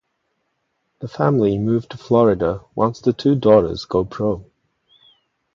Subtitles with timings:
[1.01, 4.43] The family move to Florida once the two daughters go pro.